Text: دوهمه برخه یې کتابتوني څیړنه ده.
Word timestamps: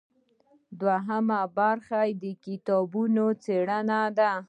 دوهمه 0.79 1.41
برخه 1.57 2.01
یې 2.21 2.31
کتابتوني 2.45 3.27
څیړنه 3.43 3.99
ده. 4.17 4.31